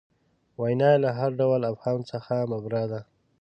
[0.61, 2.99] وینا یې له هر ډول ابهام څخه مبرا ده.